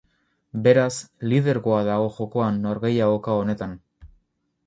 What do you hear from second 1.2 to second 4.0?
lidergoa dago jokoan norgehiagoka honetan.